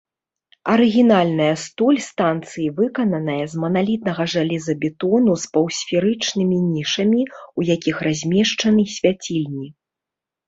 Арыгінальная 0.75 1.49
столь 1.63 1.99
станцыі 2.05 2.63
выкананая 2.79 3.43
з 3.51 3.59
маналітнага 3.63 4.23
жалезабетону 4.35 5.35
з 5.43 5.51
паўсферычным 5.57 6.49
нішамі, 6.73 7.21
у 7.61 7.67
якіх 7.75 7.95
размешчаны 8.07 8.83
свяцільні. 8.95 9.67